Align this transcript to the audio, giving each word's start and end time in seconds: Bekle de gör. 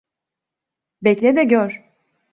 Bekle 1.01 1.35
de 1.35 1.43
gör. 1.43 1.87